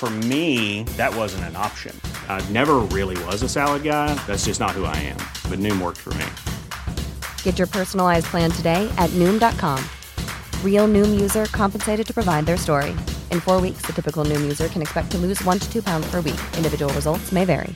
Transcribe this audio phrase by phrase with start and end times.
[0.00, 1.94] For me, that wasn't an option.
[2.28, 4.08] I never really was a salad guy.
[4.26, 5.20] That's just not who I am.
[5.48, 6.28] But Noom worked for me.
[7.46, 9.80] Get your personalized plan today at Noom.com.
[10.68, 12.92] Real Noom user compensated to provide their story.
[13.34, 16.06] In four weeks, the typical Noom user can expect to lose one to two pounds
[16.10, 16.40] per week.
[16.60, 17.74] Individual results may vary.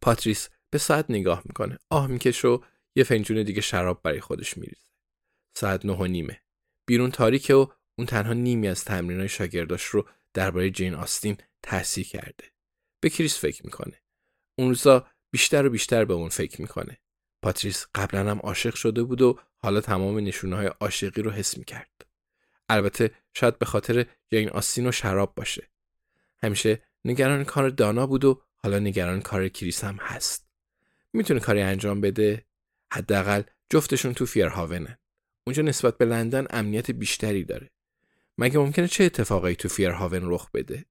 [0.00, 1.78] پاتریس به ساعت نگاه میکنه.
[1.90, 2.58] آه میکشه و
[2.96, 4.86] یه فنجون دیگه شراب برای خودش میریزه.
[5.56, 6.40] ساعت نه و نیمه.
[6.86, 12.43] بیرون تاریکه و اون تنها نیمی از تمرینای شاگرداش رو درباره جین آستین تحصیل کرده.
[12.99, 14.01] به کریس فکر می‌کنه.
[14.55, 16.97] اون روزا بیشتر و بیشتر به اون فکر می‌کنه.
[17.41, 22.05] پاتریس قبلا هم عاشق شده بود و حالا تمام نشونه های عاشقی رو حس می‌کرد.
[22.69, 25.69] البته شاید به خاطر جین آستین و شراب باشه.
[26.43, 30.47] همیشه نگران کار دانا بود و حالا نگران کار کریس هم هست.
[31.13, 32.45] می‌تونه کاری انجام بده؟
[32.93, 34.97] حداقل جفتشون تو فیرهاونن.
[35.47, 37.71] اونجا نسبت به لندن امنیت بیشتری داره.
[38.37, 40.85] مگه ممکنه چه اتفاقایی تو فیرهاون رخ بده؟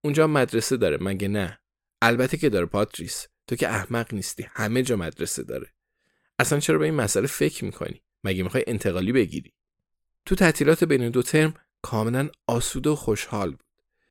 [0.00, 1.60] اونجا مدرسه داره مگه نه؟
[2.02, 3.26] البته که داره پاتریس.
[3.46, 4.46] تو که احمق نیستی.
[4.50, 5.72] همه جا مدرسه داره.
[6.38, 9.54] اصلا چرا به این مسئله فکر می‌کنی؟ مگه می‌خوای انتقالی بگیری؟
[10.24, 13.66] تو تعطیلات بین دو ترم کاملا آسوده و خوشحال بود.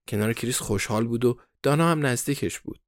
[0.08, 2.80] کنار کریس خوشحال بود و دانا هم نزدیکش بود.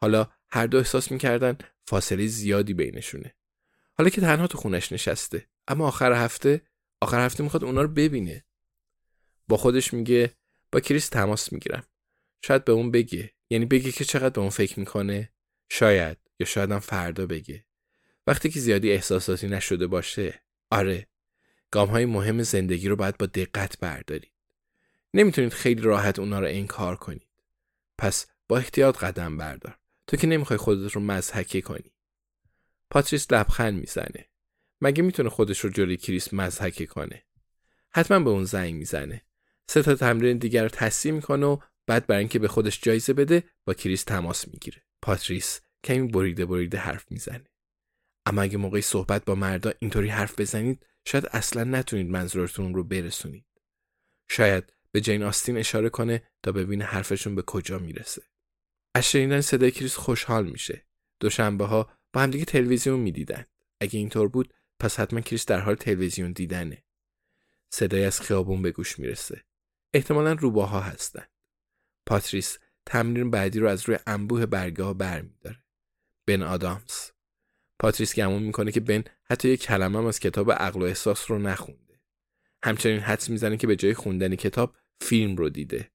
[0.00, 3.34] حالا هر دو احساس می‌کردن فاصله زیادی بینشونه.
[3.94, 6.62] حالا که تنها تو خونش نشسته اما آخر هفته
[7.00, 8.44] آخر هفته می‌خواد اونا رو ببینه.
[9.52, 10.34] با خودش میگه
[10.72, 11.86] با کریس تماس می‌گیرم.
[12.44, 13.32] شاید به اون بگه.
[13.50, 15.32] یعنی بگه که چقدر به اون فکر می‌کنه.
[15.68, 16.18] شاید.
[16.40, 17.64] یا شاید هم فردا بگه.
[18.26, 20.42] وقتی که زیادی احساساتی نشده باشه.
[20.70, 21.06] آره.
[21.70, 24.32] گام های مهم زندگی رو باید با دقت بردارید.
[25.14, 27.28] نمی‌تونید خیلی راحت اونا رو انکار کنید.
[27.98, 29.78] پس با احتیاط قدم بردار.
[30.06, 31.94] تو که نمی‌خوای خودت رو مضحکه کنی.
[32.90, 34.28] پاتریس لبخند می‌زنه.
[34.80, 37.22] مگه می‌تونه خودش رو جلوی کریس مضحکه کنه؟
[37.94, 39.22] حتما به اون زنگ می‌زنه.
[39.70, 41.56] سه تا تمرین دیگر رو تصحیح می‌کنه و
[41.86, 44.82] بعد برای اینکه به خودش جایزه بده با کریس تماس می‌گیره.
[45.02, 47.44] پاتریس کمی بریده بریده حرف می‌زنه.
[48.26, 53.44] اما اگه موقعی صحبت با مردا اینطوری حرف بزنید شاید اصلا نتونید منظورتون رو برسونید.
[54.30, 58.22] شاید به جین آستین اشاره کنه تا ببینه حرفشون به کجا می‌رسه.
[58.94, 60.86] از شنیدن صدای کریس خوشحال میشه.
[61.20, 63.44] دوشنبه ها با همدیگه تلویزیون می‌دیدن.
[63.80, 66.84] اگه اینطور بود پس حتما کریس در حال تلویزیون دیدنه.
[67.70, 69.44] صدای از خیابون به گوش می‌رسه.
[69.94, 71.24] احتمالا روباها هستن.
[72.06, 75.64] پاتریس تمرین بعدی رو از روی انبوه برگه ها برمیداره.
[76.26, 77.10] بن آدامز.
[77.78, 82.00] پاتریس گمون می‌کنه که بن حتی یک کلمه از کتاب عقل و احساس رو نخونده.
[82.64, 85.92] همچنین حدس می‌زنه که به جای خوندن کتاب فیلم رو دیده.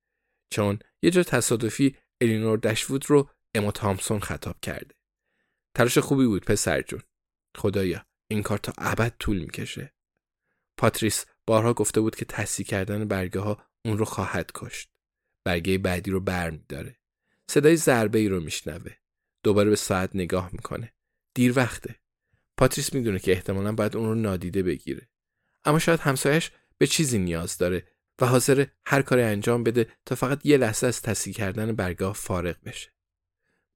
[0.50, 4.96] چون یه جا تصادفی الینور دشوود رو اما تامسون خطاب کرده.
[5.75, 7.02] تلاش خوبی بود پسر جون.
[7.57, 9.94] خدایا این کار تا ابد طول می‌کشه.
[10.78, 14.90] پاتریس بارها گفته بود که تصحیح کردن برگه ها اون رو خواهد کشت.
[15.44, 16.98] برگه بعدی رو بر میداره
[17.50, 18.92] صدای ضربه ای رو میشنوه.
[19.44, 20.94] دوباره به ساعت نگاه می‌کنه.
[21.34, 21.95] دیر وقته.
[22.57, 25.10] پاتریس می‌دونه که احتمالا باید اون رو نادیده بگیره.
[25.66, 27.88] اما شاید همسایش به چیزی نیاز داره
[28.22, 32.56] و حاضر هر کاری انجام بده تا فقط یه لحظه از تصحیح کردن برگاه فارغ
[32.66, 32.92] بشه.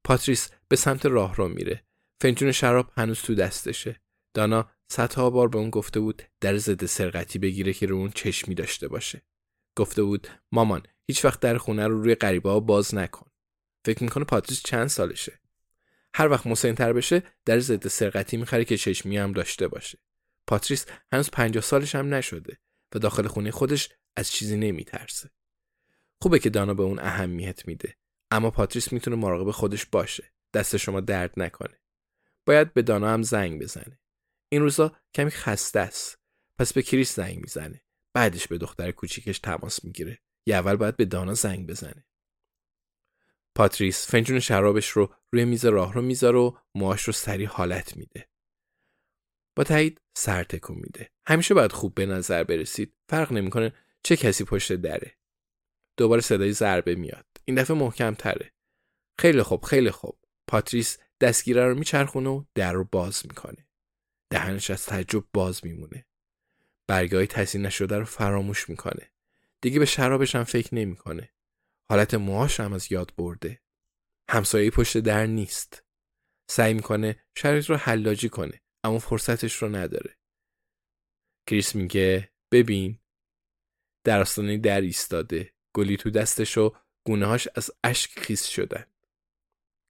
[0.03, 1.83] پاتریس به سمت راه رو میره.
[2.21, 4.01] فنجون شراب هنوز تو دستشه.
[4.33, 8.55] دانا صدها بار به اون گفته بود در ضد سرقتی بگیره که رو اون چشمی
[8.55, 9.21] داشته باشه.
[9.75, 13.31] گفته بود مامان هیچ وقت در خونه رو روی غریبه باز نکن.
[13.85, 15.39] فکر می‌کنه پاتریس چند سالشه.
[16.13, 19.97] هر وقت مسنتر بشه در ضد سرقتی می‌خره که چشمی هم داشته باشه.
[20.47, 22.59] پاتریس هنوز پنجاه سالش هم نشده
[22.95, 25.29] و داخل خونه خودش از چیزی نمیترسه.
[26.21, 27.97] خوبه که دانا به اون اهمیت میده
[28.31, 30.33] اما پاتریس می‌تونه مراقب خودش باشه.
[30.53, 31.79] دست شما درد نکنه.
[32.45, 33.99] باید به دانا هم زنگ بزنه.
[34.49, 36.19] این روزا کمی خسته است.
[36.57, 37.81] پس به کریس زنگ می‌زنه.
[38.13, 40.21] بعدش به دختر کوچیکش تماس می‌گیره.
[40.47, 42.07] یا اول باید به دانا زنگ بزنه.
[43.55, 48.29] پاتریس فنجون شرابش رو روی میز راهرو می‌ذاره و موهاش رو سریع حالت میده.
[49.57, 51.11] با تایید سر تکون میده.
[51.27, 52.95] همیشه باید خوب به نظر برسید.
[53.09, 53.73] فرق نمی‌کنه
[54.03, 55.17] چه کسی پشت دره.
[55.97, 57.25] دوباره صدای ضربه میاد.
[57.45, 58.53] این دفعه محکم تره
[59.19, 60.19] خیلی خوب خیلی خوب.
[60.49, 63.67] پاتریس دستگیره رو میچرخونه و در رو باز می‌کنه.
[64.31, 66.05] دهنش از تعجب باز میمونه.
[66.87, 69.11] برگاه تحصیل نشده رو فراموش می‌کنه.
[69.61, 71.33] دیگه به شرابش هم فکر نمی‌کنه.
[71.89, 73.61] حالت موهاش هم از یاد برده.
[74.29, 75.83] همسایه پشت در نیست.
[76.49, 80.17] سعی می‌کنه شرایط رو حلاجی کنه اما فرصتش رو نداره.
[81.47, 82.99] کریس میگه ببین.
[84.03, 85.53] در آستانه در ایستاده.
[85.75, 88.85] گلی تو دستش و گونههاش از اشک خیس شدن.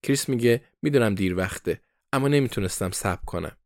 [0.04, 1.82] کریس میگه می‌دونم دیر وقته
[2.14, 3.58] اما نمی‌تونستم صبر کنم.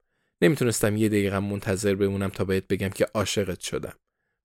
[0.42, 3.94] نمی‌تونستم یه دقیقه منتظر بمونم تا بهت بگم که عاشقت شدم.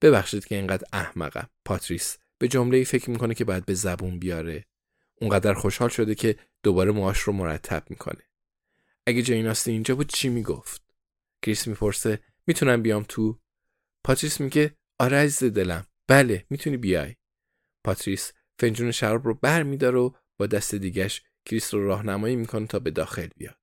[0.03, 1.49] ببخشید که اینقدر احمقم.
[1.65, 4.67] پاتریس به جمله ای فکر می‌کنه که باید به زبون بیاره.
[5.21, 8.23] اونقدر خوشحال شده که دوباره موهاش رو مرتب می‌کنه.
[9.07, 10.83] اگه جین آستین اینجا بود چی می‌گفت؟
[11.43, 13.41] کریس می‌پرسه می‌تونم بیام تو؟
[14.05, 15.87] پاتریس میگه آره عزیز دلم.
[16.07, 17.17] بله می‌تونی بیای.
[17.85, 22.91] پاتریس فنجون شراب رو بر و با دست دیگش کریس رو راهنمایی می‌کنه تا به
[22.91, 23.59] داخل بیاد.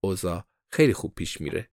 [0.00, 1.70] اوزا خیلی خوب پیش میره.